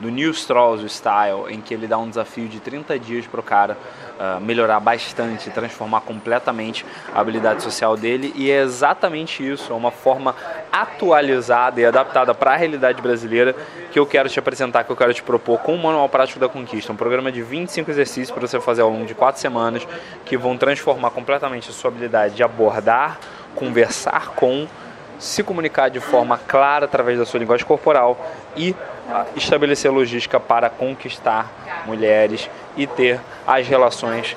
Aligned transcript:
do 0.00 0.10
Neil 0.10 0.30
Strauss, 0.30 0.82
o 0.82 0.88
Style, 0.88 1.44
em 1.48 1.60
que 1.60 1.74
ele 1.74 1.86
dá 1.86 1.98
um 1.98 2.08
desafio 2.08 2.48
de 2.48 2.60
30 2.60 2.98
dias 2.98 3.26
para 3.26 3.40
o 3.40 3.42
cara 3.42 3.76
uh, 4.18 4.40
melhorar 4.40 4.78
bastante, 4.80 5.50
transformar 5.50 6.02
completamente 6.02 6.86
a 7.12 7.20
habilidade 7.20 7.62
social 7.62 7.96
dele. 7.96 8.32
E 8.36 8.50
é 8.50 8.62
exatamente 8.62 9.46
isso, 9.46 9.72
é 9.72 9.76
uma 9.76 9.90
forma 9.90 10.34
atualizada 10.70 11.80
e 11.80 11.84
adaptada 11.84 12.34
para 12.34 12.52
a 12.52 12.56
realidade 12.56 13.02
brasileira 13.02 13.54
que 13.90 13.98
eu 13.98 14.06
quero 14.06 14.28
te 14.28 14.38
apresentar, 14.38 14.84
que 14.84 14.90
eu 14.90 14.96
quero 14.96 15.12
te 15.12 15.22
propor 15.22 15.58
com 15.60 15.74
o 15.74 15.78
Manual 15.82 16.08
Prático 16.08 16.38
da 16.38 16.48
Conquista. 16.48 16.92
Um 16.92 16.96
programa 16.96 17.32
de 17.32 17.42
25 17.42 17.90
exercícios 17.90 18.30
para 18.30 18.46
você 18.46 18.60
fazer 18.60 18.82
ao 18.82 18.90
longo 18.90 19.06
de 19.06 19.14
4 19.14 19.40
semanas 19.40 19.86
que 20.24 20.36
vão 20.36 20.56
transformar 20.56 21.10
completamente 21.10 21.70
a 21.70 21.72
sua 21.72 21.90
habilidade 21.90 22.34
de 22.34 22.42
abordar, 22.42 23.18
conversar 23.54 24.28
com 24.36 24.66
se 25.18 25.42
comunicar 25.42 25.88
de 25.88 26.00
forma 26.00 26.38
clara 26.38 26.84
através 26.84 27.18
da 27.18 27.26
sua 27.26 27.40
linguagem 27.40 27.66
corporal 27.66 28.16
e 28.56 28.74
estabelecer 29.36 29.90
logística 29.90 30.38
para 30.38 30.68
conquistar 30.68 31.50
mulheres 31.86 32.50
e 32.76 32.86
ter 32.86 33.20
as 33.46 33.66
relações 33.66 34.36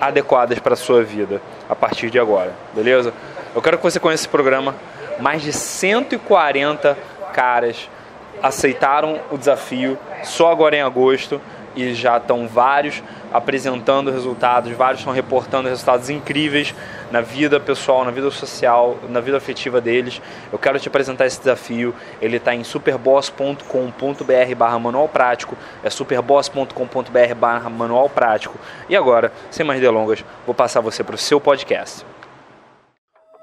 adequadas 0.00 0.58
para 0.58 0.74
a 0.74 0.76
sua 0.76 1.02
vida 1.02 1.40
a 1.68 1.74
partir 1.74 2.10
de 2.10 2.18
agora, 2.18 2.52
beleza? 2.74 3.12
Eu 3.54 3.62
quero 3.62 3.76
que 3.76 3.82
você 3.84 4.00
conheça 4.00 4.22
esse 4.22 4.28
programa. 4.28 4.74
Mais 5.20 5.42
de 5.42 5.52
140 5.52 6.96
caras 7.32 7.88
aceitaram 8.42 9.20
o 9.30 9.38
desafio 9.38 9.98
só 10.22 10.50
agora 10.50 10.76
em 10.76 10.80
agosto 10.80 11.40
e 11.74 11.94
já 11.94 12.16
estão 12.16 12.46
vários 12.46 13.02
apresentando 13.32 14.10
resultados, 14.10 14.70
vários 14.72 15.00
estão 15.00 15.12
reportando 15.12 15.68
resultados 15.68 16.10
incríveis 16.10 16.74
na 17.10 17.20
vida 17.20 17.58
pessoal, 17.60 18.04
na 18.04 18.10
vida 18.10 18.30
social, 18.30 18.98
na 19.08 19.20
vida 19.20 19.36
afetiva 19.36 19.80
deles. 19.80 20.20
Eu 20.52 20.58
quero 20.58 20.78
te 20.78 20.88
apresentar 20.88 21.26
esse 21.26 21.38
desafio. 21.38 21.94
Ele 22.20 22.36
está 22.36 22.54
em 22.54 22.64
superboss.com.br 22.64 24.54
barra 24.56 24.78
manual 24.78 25.08
prático. 25.08 25.56
É 25.82 25.90
superboss.com.br 25.90 27.34
barra 27.36 27.68
manual 27.68 28.08
prático. 28.08 28.58
E 28.88 28.96
agora, 28.96 29.32
sem 29.50 29.64
mais 29.64 29.80
delongas, 29.80 30.24
vou 30.46 30.54
passar 30.54 30.80
você 30.80 31.04
para 31.04 31.14
o 31.14 31.18
seu 31.18 31.40
podcast. 31.40 32.04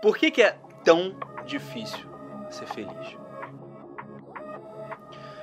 Por 0.02 0.18
que, 0.18 0.32
que 0.32 0.42
é 0.42 0.56
tão 0.84 1.16
difícil 1.46 2.00
ser 2.50 2.66
feliz? 2.68 3.18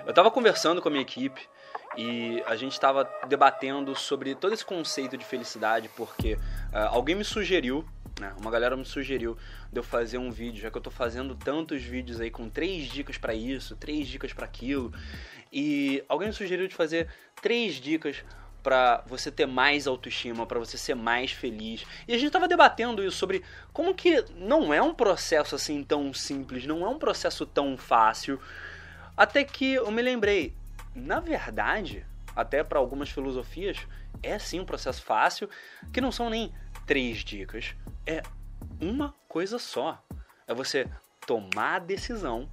Eu 0.04 0.10
estava 0.10 0.30
conversando 0.30 0.80
com 0.80 0.88
a 0.88 0.90
minha 0.90 1.02
equipe 1.02 1.42
e 1.96 2.42
a 2.46 2.54
gente 2.56 2.72
estava 2.72 3.08
debatendo 3.26 3.94
sobre 3.96 4.34
todo 4.34 4.52
esse 4.52 4.64
conceito 4.64 5.16
de 5.16 5.24
felicidade, 5.24 5.88
porque 5.96 6.34
uh, 6.34 6.88
alguém 6.90 7.14
me 7.14 7.24
sugeriu, 7.24 7.84
né, 8.20 8.34
uma 8.38 8.50
galera 8.50 8.76
me 8.76 8.84
sugeriu 8.84 9.36
de 9.72 9.78
eu 9.78 9.82
fazer 9.82 10.18
um 10.18 10.30
vídeo, 10.30 10.60
já 10.60 10.70
que 10.70 10.76
eu 10.76 10.80
estou 10.80 10.92
fazendo 10.92 11.34
tantos 11.34 11.82
vídeos 11.82 12.20
aí 12.20 12.30
com 12.30 12.48
três 12.48 12.86
dicas 12.86 13.16
para 13.16 13.34
isso, 13.34 13.76
três 13.76 14.06
dicas 14.06 14.32
para 14.32 14.44
aquilo, 14.44 14.92
e 15.52 16.04
alguém 16.08 16.28
me 16.28 16.34
sugeriu 16.34 16.68
de 16.68 16.74
fazer 16.74 17.08
três 17.40 17.74
dicas 17.74 18.22
para 18.62 19.04
você 19.06 19.30
ter 19.30 19.46
mais 19.46 19.86
autoestima, 19.86 20.44
para 20.44 20.58
você 20.58 20.76
ser 20.76 20.96
mais 20.96 21.30
feliz. 21.30 21.86
E 22.08 22.12
a 22.12 22.16
gente 22.16 22.26
estava 22.26 22.48
debatendo 22.48 23.00
isso 23.00 23.16
sobre 23.16 23.44
como 23.72 23.94
que 23.94 24.24
não 24.34 24.74
é 24.74 24.82
um 24.82 24.92
processo 24.92 25.54
assim 25.54 25.84
tão 25.84 26.12
simples, 26.12 26.66
não 26.66 26.84
é 26.84 26.88
um 26.88 26.98
processo 26.98 27.46
tão 27.46 27.76
fácil. 27.76 28.40
Até 29.16 29.44
que 29.44 29.74
eu 29.74 29.88
me 29.92 30.02
lembrei, 30.02 30.52
na 30.96 31.20
verdade, 31.20 32.04
até 32.34 32.64
para 32.64 32.78
algumas 32.78 33.10
filosofias, 33.10 33.86
é 34.22 34.38
sim 34.38 34.58
um 34.60 34.64
processo 34.64 35.02
fácil, 35.02 35.48
que 35.92 36.00
não 36.00 36.10
são 36.10 36.30
nem 36.30 36.52
três 36.86 37.18
dicas, 37.18 37.76
é 38.06 38.22
uma 38.80 39.14
coisa 39.28 39.58
só. 39.58 40.02
É 40.46 40.54
você 40.54 40.88
tomar 41.26 41.76
a 41.76 41.78
decisão 41.78 42.48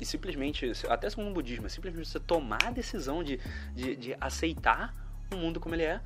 e 0.00 0.04
simplesmente, 0.04 0.72
até 0.88 1.10
segundo 1.10 1.30
o 1.30 1.34
budismo, 1.34 1.66
é 1.66 1.68
simplesmente 1.68 2.08
você 2.08 2.18
tomar 2.18 2.64
a 2.64 2.70
decisão 2.70 3.22
de, 3.22 3.38
de, 3.74 3.94
de 3.96 4.16
aceitar 4.18 4.94
o 5.32 5.36
mundo 5.36 5.60
como 5.60 5.74
ele 5.74 5.82
é 5.82 6.00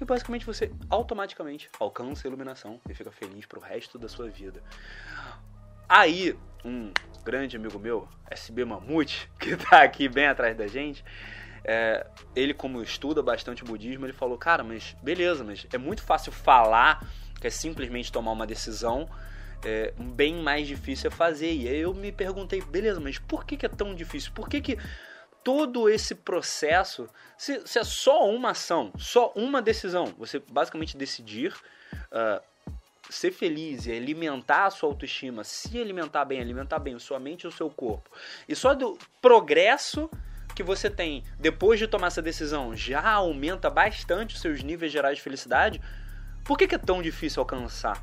e 0.00 0.04
basicamente 0.04 0.46
você 0.46 0.72
automaticamente 0.88 1.68
alcança 1.78 2.26
a 2.26 2.28
iluminação 2.28 2.80
e 2.88 2.94
fica 2.94 3.12
feliz 3.12 3.44
pro 3.44 3.60
resto 3.60 3.98
da 3.98 4.08
sua 4.08 4.30
vida. 4.30 4.62
Aí, 5.88 6.36
um 6.64 6.92
grande 7.24 7.56
amigo 7.56 7.78
meu, 7.78 8.08
SB 8.30 8.64
Mamute, 8.64 9.30
que 9.38 9.56
tá 9.56 9.82
aqui 9.82 10.08
bem 10.08 10.26
atrás 10.26 10.56
da 10.56 10.66
gente, 10.66 11.04
é, 11.64 12.06
ele 12.36 12.52
como 12.52 12.82
estuda 12.82 13.22
bastante 13.22 13.64
budismo, 13.64 14.04
ele 14.04 14.12
falou, 14.12 14.36
cara, 14.36 14.62
mas 14.62 14.96
beleza, 15.02 15.42
mas 15.42 15.66
é 15.72 15.78
muito 15.78 16.02
fácil 16.02 16.30
falar 16.32 17.06
que 17.40 17.46
é 17.46 17.50
simplesmente 17.50 18.10
tomar 18.10 18.32
uma 18.32 18.46
decisão, 18.46 19.08
é, 19.64 19.92
bem 19.98 20.42
mais 20.42 20.66
difícil 20.66 21.08
é 21.08 21.10
fazer. 21.10 21.52
E 21.52 21.68
aí 21.68 21.80
eu 21.80 21.92
me 21.94 22.12
perguntei, 22.12 22.60
beleza, 22.60 23.00
mas 23.00 23.18
por 23.18 23.44
que, 23.44 23.56
que 23.56 23.66
é 23.66 23.68
tão 23.68 23.94
difícil? 23.94 24.32
Por 24.32 24.48
que, 24.48 24.60
que 24.60 24.78
todo 25.42 25.88
esse 25.88 26.14
processo, 26.14 27.08
se, 27.36 27.60
se, 27.66 27.78
é 27.78 27.84
só 27.84 28.28
uma 28.30 28.50
ação, 28.50 28.92
só 28.96 29.32
uma 29.36 29.60
decisão, 29.60 30.06
você 30.18 30.42
basicamente 30.50 30.96
decidir 30.96 31.52
uh, 31.52 32.42
ser 33.14 33.32
feliz 33.32 33.86
e 33.86 33.92
alimentar 33.92 34.66
a 34.66 34.70
sua 34.70 34.88
autoestima, 34.88 35.44
se 35.44 35.80
alimentar 35.80 36.24
bem, 36.24 36.40
alimentar 36.40 36.78
bem 36.78 36.94
a 36.94 36.98
sua 36.98 37.18
mente 37.18 37.42
e 37.42 37.46
o 37.46 37.52
seu 37.52 37.70
corpo, 37.70 38.10
e 38.48 38.54
só 38.54 38.74
do 38.74 38.98
progresso 39.20 40.10
que 40.54 40.62
você 40.62 40.88
tem 40.88 41.24
depois 41.38 41.78
de 41.78 41.88
tomar 41.88 42.06
essa 42.06 42.22
decisão 42.22 42.76
já 42.76 43.10
aumenta 43.10 43.68
bastante 43.68 44.34
os 44.34 44.40
seus 44.40 44.62
níveis 44.62 44.92
gerais 44.92 45.16
de 45.16 45.22
felicidade, 45.22 45.80
por 46.44 46.56
que, 46.56 46.68
que 46.68 46.74
é 46.74 46.78
tão 46.78 47.02
difícil 47.02 47.40
alcançar 47.40 48.02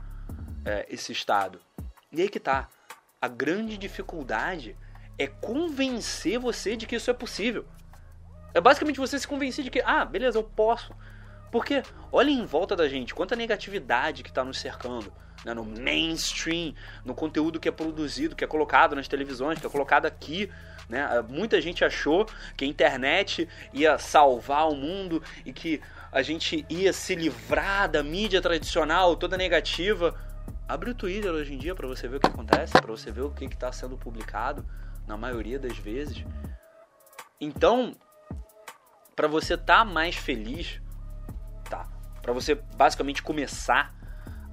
é, 0.65 0.85
esse 0.89 1.11
estado? 1.11 1.59
E 2.11 2.21
aí 2.21 2.27
que 2.27 2.39
tá. 2.39 2.67
A 3.21 3.27
grande 3.27 3.77
dificuldade 3.77 4.75
é 5.17 5.27
convencer 5.27 6.39
você 6.39 6.75
de 6.75 6.87
que 6.87 6.95
isso 6.95 7.11
é 7.11 7.13
possível. 7.13 7.65
É 8.53 8.59
basicamente 8.59 8.99
você 8.99 9.17
se 9.17 9.27
convencer 9.27 9.63
de 9.63 9.69
que, 9.69 9.81
ah, 9.85 10.03
beleza, 10.03 10.39
eu 10.39 10.43
posso. 10.43 10.93
Porque 11.51 11.83
olha 12.11 12.31
em 12.31 12.45
volta 12.45 12.75
da 12.75 12.87
gente 12.87 13.13
quanta 13.13 13.35
negatividade 13.35 14.23
que 14.23 14.29
está 14.29 14.43
nos 14.43 14.57
cercando. 14.57 15.11
Né, 15.43 15.55
no 15.55 15.65
mainstream, 15.65 16.75
no 17.03 17.15
conteúdo 17.15 17.59
que 17.59 17.67
é 17.67 17.71
produzido, 17.71 18.35
que 18.35 18.43
é 18.43 18.47
colocado 18.47 18.95
nas 18.95 19.07
televisões, 19.07 19.57
que 19.59 19.65
é 19.65 19.69
colocado 19.69 20.05
aqui. 20.05 20.51
Né? 20.87 21.03
Muita 21.27 21.59
gente 21.59 21.83
achou 21.83 22.27
que 22.55 22.63
a 22.63 22.67
internet 22.67 23.49
ia 23.73 23.97
salvar 23.97 24.69
o 24.69 24.75
mundo 24.75 25.21
e 25.43 25.51
que 25.51 25.81
a 26.11 26.21
gente 26.21 26.63
ia 26.69 26.93
se 26.93 27.15
livrar 27.15 27.89
da 27.89 28.03
mídia 28.03 28.39
tradicional, 28.39 29.15
toda 29.15 29.35
negativa. 29.35 30.15
Abre 30.67 30.91
o 30.91 30.95
Twitter 30.95 31.31
hoje 31.31 31.55
em 31.55 31.57
dia 31.57 31.73
para 31.73 31.87
você 31.87 32.07
ver 32.07 32.17
o 32.17 32.19
que 32.19 32.27
acontece, 32.27 32.73
para 32.73 32.91
você 32.91 33.09
ver 33.09 33.21
o 33.21 33.31
que 33.31 33.45
está 33.45 33.71
sendo 33.71 33.97
publicado, 33.97 34.63
na 35.07 35.17
maioria 35.17 35.57
das 35.57 35.77
vezes. 35.77 36.23
Então, 37.39 37.95
para 39.15 39.27
você 39.27 39.55
estar 39.55 39.79
tá 39.79 39.85
mais 39.85 40.15
feliz, 40.15 40.79
para 42.21 42.33
você 42.33 42.55
basicamente 42.55 43.21
começar 43.21 43.93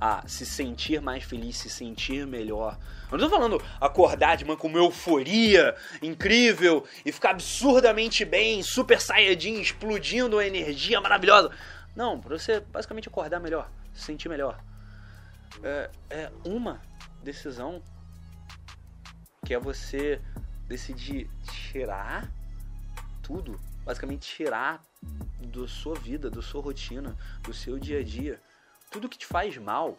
a 0.00 0.26
se 0.28 0.46
sentir 0.46 1.00
mais 1.00 1.24
feliz, 1.24 1.56
se 1.56 1.68
sentir 1.68 2.26
melhor. 2.26 2.78
Eu 3.10 3.18
não 3.18 3.28
tô 3.28 3.34
falando 3.34 3.62
acordar 3.80 4.36
de 4.36 4.44
manhã 4.44 4.56
com 4.56 4.68
uma 4.68 4.78
euforia 4.78 5.74
incrível 6.00 6.86
e 7.04 7.10
ficar 7.10 7.30
absurdamente 7.30 8.24
bem, 8.24 8.62
super 8.62 9.00
saiyajin, 9.00 9.60
explodindo 9.60 10.38
a 10.38 10.46
energia 10.46 11.00
maravilhosa. 11.00 11.50
Não, 11.96 12.20
para 12.20 12.38
você 12.38 12.60
basicamente 12.60 13.08
acordar 13.08 13.40
melhor, 13.40 13.68
se 13.92 14.04
sentir 14.04 14.28
melhor. 14.28 14.62
É, 15.62 15.90
é 16.10 16.30
uma 16.44 16.80
decisão 17.24 17.82
que 19.44 19.52
é 19.52 19.58
você 19.58 20.20
decidir 20.68 21.28
tirar 21.50 22.30
tudo, 23.22 23.58
basicamente 23.88 24.36
tirar 24.36 24.84
da 25.40 25.66
sua 25.66 25.94
vida, 25.94 26.28
da 26.28 26.42
sua 26.42 26.60
rotina, 26.60 27.16
do 27.42 27.54
seu 27.54 27.78
dia 27.78 28.00
a 28.00 28.04
dia. 28.04 28.38
Tudo 28.90 29.08
que 29.08 29.16
te 29.16 29.24
faz 29.24 29.56
mal, 29.56 29.96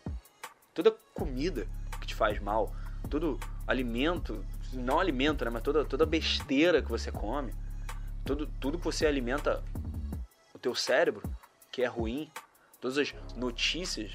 toda 0.76 0.96
comida 1.16 1.68
que 2.00 2.06
te 2.06 2.14
faz 2.14 2.38
mal, 2.38 2.72
todo 3.10 3.40
alimento, 3.66 4.46
não 4.74 5.00
alimento, 5.00 5.44
né, 5.44 5.50
mas 5.50 5.64
toda, 5.64 5.84
toda 5.84 6.06
besteira 6.06 6.84
que 6.84 6.88
você 6.88 7.12
come, 7.12 7.52
tudo, 8.24 8.46
tudo 8.60 8.78
que 8.78 8.84
você 8.86 9.08
alimenta 9.08 9.64
o 10.54 10.60
teu 10.60 10.76
cérebro, 10.76 11.24
que 11.72 11.82
é 11.82 11.88
ruim, 11.88 12.32
todas 12.80 12.96
as 13.00 13.12
notícias 13.36 14.12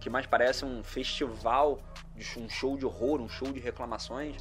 que 0.00 0.08
mais 0.08 0.26
parecem 0.26 0.68
um 0.68 0.84
festival, 0.84 1.82
um 2.36 2.48
show 2.48 2.76
de 2.76 2.86
horror, 2.86 3.20
um 3.20 3.28
show 3.28 3.52
de 3.52 3.58
reclamações. 3.58 4.36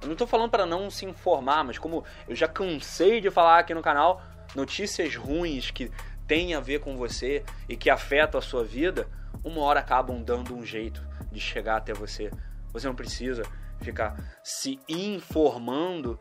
Eu 0.00 0.06
não 0.06 0.12
estou 0.14 0.26
falando 0.26 0.50
para 0.50 0.64
não 0.64 0.90
se 0.90 1.04
informar, 1.04 1.62
mas 1.64 1.78
como 1.78 2.04
eu 2.26 2.34
já 2.34 2.48
cansei 2.48 3.20
de 3.20 3.30
falar 3.30 3.58
aqui 3.58 3.74
no 3.74 3.82
canal, 3.82 4.22
notícias 4.54 5.14
ruins 5.14 5.70
que 5.70 5.90
têm 6.26 6.54
a 6.54 6.60
ver 6.60 6.80
com 6.80 6.96
você 6.96 7.44
e 7.68 7.76
que 7.76 7.90
afetam 7.90 8.38
a 8.38 8.42
sua 8.42 8.64
vida, 8.64 9.08
uma 9.44 9.60
hora 9.62 9.80
acabam 9.80 10.22
dando 10.22 10.54
um 10.54 10.64
jeito 10.64 11.06
de 11.30 11.40
chegar 11.40 11.76
até 11.76 11.92
você. 11.92 12.30
Você 12.72 12.86
não 12.86 12.94
precisa 12.94 13.42
ficar 13.80 14.16
se 14.42 14.78
informando 14.88 16.18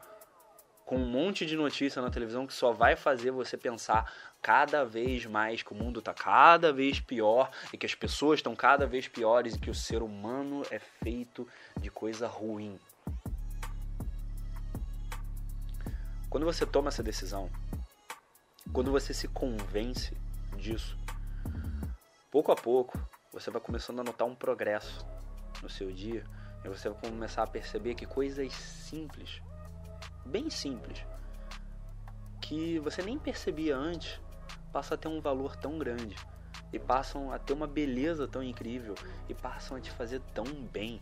com 0.83 0.97
um 0.97 1.05
monte 1.05 1.45
de 1.45 1.55
notícia 1.55 2.01
na 2.01 2.09
televisão 2.09 2.47
que 2.47 2.53
só 2.53 2.71
vai 2.71 2.95
fazer 2.95 3.29
você 3.29 3.55
pensar 3.55 4.11
cada 4.41 4.83
vez 4.83 5.25
mais 5.25 5.61
que 5.61 5.71
o 5.71 5.75
mundo 5.75 5.99
está 5.99 6.13
cada 6.13 6.73
vez 6.73 6.99
pior 6.99 7.51
e 7.71 7.77
que 7.77 7.85
as 7.85 7.93
pessoas 7.93 8.39
estão 8.39 8.55
cada 8.55 8.87
vez 8.87 9.07
piores 9.07 9.53
e 9.53 9.59
que 9.59 9.69
o 9.69 9.75
ser 9.75 10.01
humano 10.01 10.63
é 10.71 10.79
feito 10.79 11.47
de 11.79 11.91
coisa 11.91 12.27
ruim. 12.27 12.79
Quando 16.29 16.45
você 16.45 16.65
toma 16.65 16.89
essa 16.89 17.03
decisão, 17.03 17.49
quando 18.71 18.91
você 18.91 19.13
se 19.13 19.27
convence 19.27 20.15
disso, 20.57 20.97
pouco 22.29 22.51
a 22.51 22.55
pouco 22.55 22.99
você 23.31 23.49
vai 23.49 23.61
começando 23.61 23.99
a 23.99 24.03
notar 24.03 24.27
um 24.27 24.35
progresso 24.35 25.05
no 25.61 25.69
seu 25.69 25.91
dia 25.91 26.23
e 26.63 26.67
você 26.69 26.89
vai 26.89 26.99
começar 27.01 27.43
a 27.43 27.47
perceber 27.47 27.95
que 27.95 28.05
coisas 28.05 28.53
simples 28.53 29.41
bem 30.29 30.49
simples, 30.49 31.03
que 32.39 32.79
você 32.79 33.01
nem 33.01 33.17
percebia 33.17 33.75
antes, 33.75 34.19
passam 34.71 34.95
a 34.95 34.97
ter 34.97 35.07
um 35.07 35.19
valor 35.19 35.55
tão 35.55 35.77
grande 35.77 36.15
e 36.71 36.77
passam 36.77 37.31
a 37.31 37.39
ter 37.39 37.53
uma 37.53 37.67
beleza 37.67 38.27
tão 38.27 38.43
incrível 38.43 38.95
e 39.27 39.33
passam 39.33 39.75
a 39.77 39.81
te 39.81 39.89
fazer 39.91 40.21
tão 40.33 40.45
bem. 40.45 41.01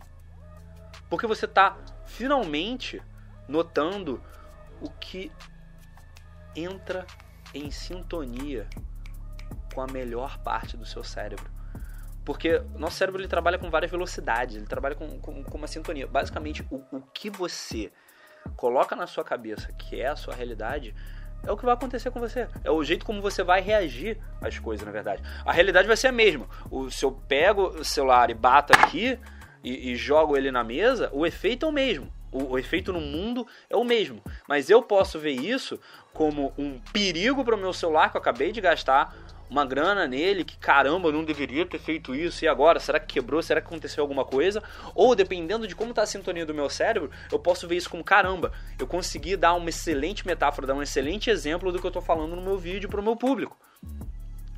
Porque 1.10 1.26
você 1.26 1.44
está 1.44 1.76
finalmente 2.06 3.02
notando 3.46 4.22
o 4.80 4.90
que 4.90 5.32
entra 6.54 7.06
em 7.54 7.70
sintonia 7.70 8.66
com 9.74 9.80
a 9.80 9.86
melhor 9.86 10.38
parte 10.38 10.76
do 10.76 10.84
seu 10.84 11.04
cérebro. 11.04 11.50
Porque 12.24 12.58
nosso 12.76 12.96
cérebro 12.96 13.20
ele 13.20 13.28
trabalha 13.28 13.58
com 13.58 13.70
várias 13.70 13.90
velocidades, 13.90 14.56
ele 14.56 14.66
trabalha 14.66 14.94
com, 14.94 15.18
com, 15.18 15.42
com 15.42 15.58
uma 15.58 15.66
sintonia. 15.66 16.06
Basicamente, 16.06 16.66
o, 16.70 16.76
o 16.92 17.00
que 17.00 17.30
você 17.30 17.90
coloca 18.56 18.94
na 18.94 19.06
sua 19.06 19.24
cabeça 19.24 19.72
que 19.72 20.00
é 20.00 20.08
a 20.08 20.16
sua 20.16 20.34
realidade, 20.34 20.94
é 21.46 21.50
o 21.50 21.56
que 21.56 21.64
vai 21.64 21.74
acontecer 21.74 22.10
com 22.10 22.20
você. 22.20 22.48
É 22.64 22.70
o 22.70 22.82
jeito 22.82 23.06
como 23.06 23.22
você 23.22 23.42
vai 23.42 23.60
reagir 23.60 24.18
às 24.42 24.58
coisas, 24.58 24.84
na 24.84 24.92
verdade. 24.92 25.22
A 25.44 25.52
realidade 25.52 25.86
vai 25.86 25.96
ser 25.96 26.08
a 26.08 26.12
mesma. 26.12 26.46
O, 26.70 26.90
se 26.90 27.04
eu 27.04 27.12
pego 27.12 27.68
o 27.68 27.84
celular 27.84 28.30
e 28.30 28.34
bato 28.34 28.72
aqui 28.72 29.18
e, 29.62 29.92
e 29.92 29.96
jogo 29.96 30.36
ele 30.36 30.50
na 30.50 30.64
mesa, 30.64 31.08
o 31.12 31.24
efeito 31.24 31.64
é 31.64 31.68
o 31.68 31.72
mesmo. 31.72 32.12
O, 32.30 32.52
o, 32.52 32.58
efeito 32.58 32.92
no 32.92 33.00
mundo 33.00 33.46
é 33.70 33.76
o 33.76 33.84
mesmo. 33.84 34.22
Mas 34.46 34.68
eu 34.68 34.82
posso 34.82 35.18
ver 35.18 35.32
isso 35.32 35.78
como 36.12 36.52
um 36.58 36.78
perigo 36.92 37.44
para 37.44 37.54
o 37.54 37.58
meu 37.58 37.72
celular 37.72 38.10
que 38.10 38.16
eu 38.16 38.20
acabei 38.20 38.52
de 38.52 38.60
gastar 38.60 39.16
uma 39.50 39.64
grana 39.64 40.06
nele, 40.06 40.44
que 40.44 40.56
caramba, 40.58 41.08
eu 41.08 41.12
não 41.12 41.24
deveria 41.24 41.64
ter 41.64 41.78
feito 41.78 42.14
isso, 42.14 42.44
e 42.44 42.48
agora? 42.48 42.78
Será 42.78 43.00
que 43.00 43.14
quebrou? 43.14 43.42
Será 43.42 43.60
que 43.60 43.66
aconteceu 43.66 44.02
alguma 44.02 44.24
coisa? 44.24 44.62
Ou 44.94 45.14
dependendo 45.14 45.66
de 45.66 45.74
como 45.74 45.90
está 45.90 46.02
a 46.02 46.06
sintonia 46.06 46.44
do 46.44 46.54
meu 46.54 46.68
cérebro, 46.68 47.10
eu 47.32 47.38
posso 47.38 47.66
ver 47.66 47.76
isso 47.76 47.88
como 47.88 48.04
caramba, 48.04 48.52
eu 48.78 48.86
consegui 48.86 49.36
dar 49.36 49.54
uma 49.54 49.70
excelente 49.70 50.26
metáfora, 50.26 50.66
dar 50.66 50.74
um 50.74 50.82
excelente 50.82 51.30
exemplo 51.30 51.72
do 51.72 51.78
que 51.78 51.86
eu 51.86 51.88
estou 51.88 52.02
falando 52.02 52.36
no 52.36 52.42
meu 52.42 52.58
vídeo 52.58 52.88
para 52.88 53.00
o 53.00 53.02
meu 53.02 53.16
público. 53.16 53.56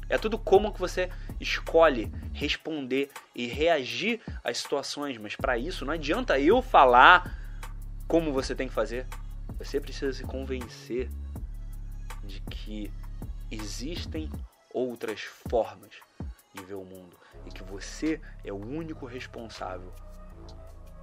É 0.08 0.18
tudo 0.18 0.36
como 0.36 0.72
que 0.72 0.80
você 0.80 1.08
escolhe 1.40 2.12
responder 2.32 3.10
e 3.32 3.46
reagir 3.46 4.20
às 4.42 4.58
situações, 4.58 5.16
mas 5.18 5.36
para 5.36 5.56
isso 5.56 5.84
não 5.84 5.94
adianta 5.94 6.38
eu 6.40 6.60
falar 6.60 7.39
como 8.10 8.32
você 8.32 8.56
tem 8.56 8.66
que 8.66 8.74
fazer. 8.74 9.06
Você 9.56 9.80
precisa 9.80 10.12
se 10.12 10.24
convencer 10.24 11.08
de 12.24 12.40
que 12.40 12.92
existem 13.48 14.28
outras 14.74 15.20
formas 15.20 15.90
de 16.52 16.64
ver 16.64 16.74
o 16.74 16.84
mundo 16.84 17.16
e 17.46 17.50
que 17.50 17.62
você 17.62 18.20
é 18.44 18.52
o 18.52 18.56
único 18.56 19.06
responsável 19.06 19.92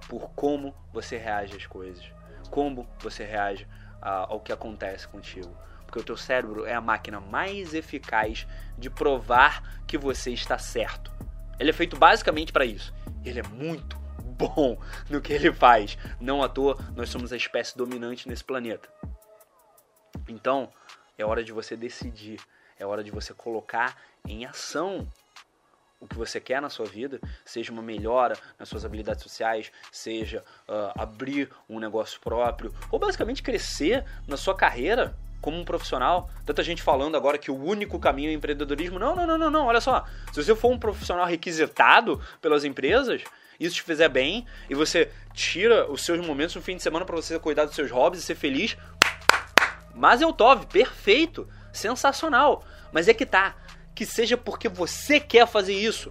por 0.06 0.28
como 0.32 0.74
você 0.92 1.16
reage 1.16 1.56
às 1.56 1.66
coisas, 1.66 2.04
como 2.50 2.86
você 3.00 3.24
reage 3.24 3.66
ao 4.02 4.38
que 4.40 4.52
acontece 4.52 5.08
contigo. 5.08 5.56
Porque 5.86 6.00
o 6.00 6.04
teu 6.04 6.16
cérebro 6.16 6.66
é 6.66 6.74
a 6.74 6.80
máquina 6.80 7.20
mais 7.20 7.72
eficaz 7.72 8.46
de 8.76 8.90
provar 8.90 9.82
que 9.86 9.96
você 9.96 10.30
está 10.30 10.58
certo. 10.58 11.10
Ele 11.58 11.70
é 11.70 11.72
feito 11.72 11.96
basicamente 11.96 12.52
para 12.52 12.66
isso. 12.66 12.92
Ele 13.24 13.40
é 13.40 13.42
muito 13.44 13.97
bom 14.36 14.80
no 15.08 15.20
que 15.20 15.32
ele 15.32 15.52
faz. 15.52 15.96
Não 16.20 16.42
à 16.42 16.48
toa, 16.48 16.76
nós 16.96 17.08
somos 17.10 17.32
a 17.32 17.36
espécie 17.36 17.76
dominante 17.76 18.28
nesse 18.28 18.44
planeta. 18.44 18.88
Então, 20.28 20.70
é 21.16 21.24
hora 21.24 21.42
de 21.42 21.52
você 21.52 21.76
decidir 21.76 22.38
é 22.78 22.86
hora 22.86 23.02
de 23.02 23.10
você 23.10 23.34
colocar 23.34 23.96
em 24.26 24.46
ação 24.46 25.06
o 26.00 26.06
que 26.06 26.16
você 26.16 26.40
quer 26.40 26.62
na 26.62 26.70
sua 26.70 26.86
vida, 26.86 27.20
seja 27.44 27.72
uma 27.72 27.82
melhora 27.82 28.38
nas 28.56 28.68
suas 28.68 28.84
habilidades 28.84 29.20
sociais, 29.20 29.72
seja 29.90 30.44
uh, 30.68 30.92
abrir 30.96 31.50
um 31.68 31.80
negócio 31.80 32.20
próprio, 32.20 32.72
ou 32.88 33.00
basicamente 33.00 33.42
crescer 33.42 34.04
na 34.28 34.36
sua 34.36 34.54
carreira 34.54 35.16
como 35.40 35.58
um 35.58 35.64
profissional. 35.64 36.30
Tanta 36.46 36.62
gente 36.62 36.82
falando 36.82 37.16
agora 37.16 37.36
que 37.36 37.50
o 37.50 37.60
único 37.60 37.98
caminho 37.98 38.30
é 38.30 38.32
empreendedorismo. 38.32 38.96
Não, 38.96 39.16
não, 39.16 39.26
não, 39.26 39.38
não, 39.38 39.50
não. 39.50 39.66
Olha 39.66 39.80
só. 39.80 40.04
Se 40.32 40.42
você 40.42 40.54
for 40.54 40.70
um 40.70 40.78
profissional 40.78 41.26
requisitado 41.26 42.22
pelas 42.40 42.64
empresas, 42.64 43.24
isso 43.58 43.76
te 43.76 43.82
fizer 43.82 44.08
bem 44.08 44.46
e 44.70 44.74
você 44.74 45.10
tira 45.32 45.90
os 45.90 46.04
seus 46.04 46.24
momentos 46.24 46.54
no 46.54 46.62
fim 46.62 46.76
de 46.76 46.82
semana 46.82 47.04
para 47.04 47.16
você 47.16 47.38
cuidar 47.38 47.64
dos 47.64 47.74
seus 47.74 47.90
hobbies 47.90 48.22
e 48.22 48.26
ser 48.26 48.36
feliz, 48.36 48.76
mas 49.94 50.20
eu 50.20 50.32
tove, 50.32 50.66
perfeito 50.66 51.48
sensacional. 51.72 52.64
Mas 52.92 53.08
é 53.08 53.14
que 53.14 53.26
tá. 53.26 53.56
Que 53.94 54.06
seja 54.06 54.36
porque 54.36 54.68
você 54.68 55.18
quer 55.18 55.46
fazer 55.46 55.74
isso. 55.74 56.10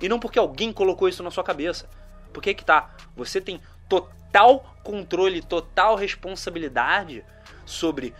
E 0.00 0.08
não 0.08 0.20
porque 0.20 0.38
alguém 0.38 0.72
colocou 0.72 1.08
isso 1.08 1.22
na 1.22 1.30
sua 1.30 1.42
cabeça. 1.42 1.88
Porque 2.32 2.50
é 2.50 2.54
que 2.54 2.64
tá. 2.64 2.94
Você 3.16 3.40
tem 3.40 3.60
total 3.88 4.76
controle, 4.82 5.40
total 5.40 5.96
responsabilidade 5.96 7.24
sobre 7.64 8.14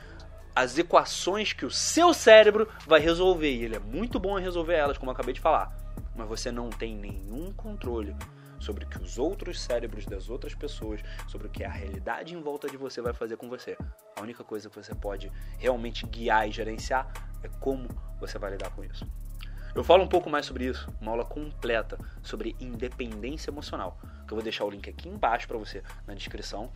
as 0.55 0.79
equações 0.79 1.53
que 1.53 1.67
o 1.67 1.71
seu 1.71 2.15
cérebro 2.15 2.69
vai 2.87 3.01
resolver. 3.01 3.53
E 3.53 3.65
ele 3.65 3.77
é 3.77 3.81
muito 3.81 4.19
bom 4.19 4.39
em 4.39 4.43
resolver 4.43 4.75
elas, 4.75 4.97
como 4.97 5.11
eu 5.11 5.15
acabei 5.15 5.35
de 5.35 5.41
falar. 5.41 5.77
Mas 6.17 6.29
você 6.29 6.51
não 6.51 6.71
tem 6.71 6.97
nenhum 6.97 7.53
controle 7.53 8.15
sobre 8.63 8.85
o 8.85 8.89
que 8.89 9.03
os 9.03 9.19
outros 9.19 9.61
cérebros 9.61 10.07
das 10.07 10.31
outras 10.31 10.55
pessoas, 10.55 11.01
sobre 11.27 11.49
o 11.49 11.51
que 11.51 11.65
a 11.65 11.69
realidade 11.69 12.33
em 12.33 12.41
volta 12.41 12.69
de 12.69 12.77
você 12.77 13.03
vai 13.03 13.13
fazer 13.13 13.37
com 13.37 13.49
você. 13.49 13.77
A 14.17 14.23
única 14.23 14.45
coisa 14.45 14.71
que 14.71 14.77
você 14.77 14.95
pode 14.95 15.31
realmente 15.59 16.07
guiar 16.07 16.49
e 16.49 16.53
gerenciar 16.53 17.13
é 17.43 17.49
como 17.61 17.89
você 18.21 18.39
vai 18.39 18.53
lidar 18.53 18.71
com 18.71 18.85
isso. 18.85 19.05
Eu 19.75 19.83
falo 19.83 20.05
um 20.05 20.09
pouco 20.09 20.31
mais 20.31 20.47
sobre 20.47 20.67
isso, 20.67 20.87
uma 21.01 21.11
aula 21.11 21.25
completa 21.25 21.99
sobre 22.23 22.55
independência 22.61 23.51
emocional, 23.51 23.99
que 24.33 24.35
eu 24.35 24.37
vou 24.37 24.43
deixar 24.43 24.65
o 24.65 24.71
link 24.71 24.89
aqui 24.89 25.11
embaixo 25.11 25.47
para 25.47 25.59
você 25.59 25.83
na 26.07 26.15
descrição 26.15 26.73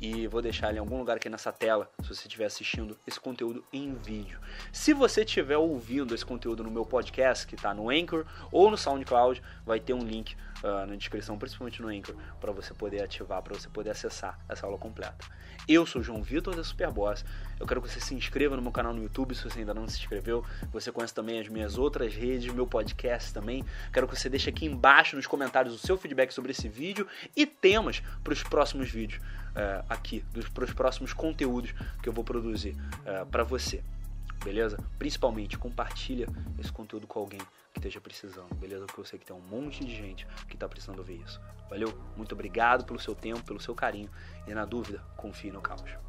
e 0.00 0.26
vou 0.26 0.42
deixar 0.42 0.74
em 0.74 0.78
algum 0.78 0.98
lugar 0.98 1.16
aqui 1.16 1.28
nessa 1.28 1.52
tela, 1.52 1.88
se 2.02 2.08
você 2.08 2.26
estiver 2.26 2.46
assistindo 2.46 2.98
esse 3.06 3.20
conteúdo 3.20 3.64
em 3.72 3.94
vídeo. 3.94 4.40
Se 4.72 4.92
você 4.92 5.22
estiver 5.22 5.56
ouvindo 5.56 6.14
esse 6.14 6.26
conteúdo 6.26 6.64
no 6.64 6.70
meu 6.70 6.84
podcast, 6.84 7.46
que 7.46 7.54
está 7.54 7.72
no 7.72 7.90
Anchor 7.90 8.26
ou 8.50 8.70
no 8.70 8.76
SoundCloud, 8.76 9.40
vai 9.64 9.78
ter 9.78 9.94
um 9.94 10.02
link 10.02 10.34
uh, 10.64 10.86
na 10.86 10.96
descrição, 10.96 11.38
principalmente 11.38 11.80
no 11.80 11.88
Anchor, 11.88 12.16
para 12.40 12.50
você 12.50 12.74
poder 12.74 13.02
ativar, 13.02 13.40
para 13.40 13.54
você 13.54 13.68
poder 13.68 13.90
acessar 13.90 14.38
essa 14.48 14.66
aula 14.66 14.76
completa. 14.76 15.24
Eu 15.68 15.84
sou 15.84 16.00
o 16.00 16.04
João 16.04 16.22
Vitor 16.22 16.54
da 16.54 16.62
Superboss. 16.62 17.24
Eu 17.58 17.66
quero 17.66 17.82
que 17.82 17.88
você 17.88 17.98
se 17.98 18.14
inscreva 18.14 18.54
no 18.54 18.62
meu 18.62 18.70
canal 18.70 18.94
no 18.94 19.02
YouTube 19.02 19.34
se 19.34 19.42
você 19.42 19.58
ainda 19.58 19.74
não 19.74 19.88
se 19.88 19.98
inscreveu. 19.98 20.44
Você 20.72 20.92
conhece 20.92 21.12
também 21.12 21.40
as 21.40 21.48
minhas 21.48 21.76
outras 21.76 22.14
redes, 22.14 22.54
meu 22.54 22.68
podcast 22.68 23.34
também. 23.34 23.64
Quero 23.92 24.06
que 24.06 24.14
você 24.16 24.28
deixe 24.28 24.48
aqui 24.48 24.64
embaixo 24.64 25.16
nos 25.16 25.26
comentários 25.26 25.74
o 25.74 25.78
seu 25.78 25.98
feedback 25.98 26.30
sobre 26.30 26.52
esse 26.52 26.68
vídeo 26.68 26.95
e 27.34 27.46
temas 27.46 28.02
para 28.22 28.32
os 28.32 28.42
próximos 28.42 28.90
vídeos 28.90 29.20
uh, 29.22 29.84
aqui, 29.88 30.24
para 30.54 30.64
os 30.64 30.72
próximos 30.72 31.12
conteúdos 31.12 31.74
que 32.02 32.08
eu 32.08 32.12
vou 32.12 32.24
produzir 32.24 32.76
uh, 33.02 33.26
para 33.26 33.42
você 33.42 33.82
beleza? 34.46 34.78
Principalmente 34.96 35.58
compartilha 35.58 36.28
esse 36.58 36.70
conteúdo 36.70 37.06
com 37.06 37.18
alguém 37.18 37.40
que 37.72 37.78
esteja 37.78 38.00
precisando, 38.00 38.54
beleza? 38.54 38.86
Porque 38.86 39.00
eu 39.00 39.04
sei 39.04 39.18
que 39.18 39.26
tem 39.26 39.34
um 39.34 39.40
monte 39.40 39.84
de 39.84 39.94
gente 39.94 40.26
que 40.48 40.54
está 40.54 40.68
precisando 40.68 40.98
ouvir 41.00 41.20
isso. 41.20 41.40
Valeu? 41.68 41.92
Muito 42.16 42.32
obrigado 42.32 42.84
pelo 42.84 42.98
seu 42.98 43.14
tempo, 43.14 43.42
pelo 43.42 43.60
seu 43.60 43.74
carinho 43.74 44.10
e 44.46 44.54
na 44.54 44.64
dúvida, 44.64 45.02
confie 45.16 45.50
no 45.50 45.60
caos. 45.60 46.05